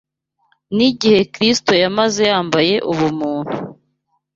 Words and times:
n’igihe 0.75 1.19
Kristo 1.33 1.71
yamaze 1.83 2.21
yambaye 2.31 2.75
ubumuntu 2.91 3.55